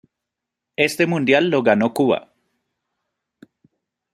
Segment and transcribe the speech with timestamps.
[0.77, 2.33] Este mundial lo ganó Cuba.